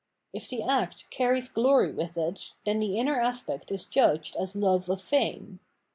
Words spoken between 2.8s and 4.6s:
inner aspect is judged as